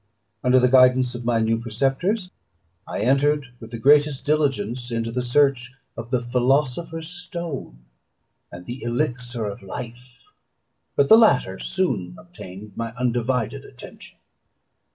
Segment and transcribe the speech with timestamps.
[0.43, 2.31] Under the guidance of my new preceptors,
[2.87, 7.85] I entered with the greatest diligence into the search of the philosopher's stone
[8.51, 10.33] and the elixir of life;
[10.95, 14.17] but the latter soon obtained my undivided attention.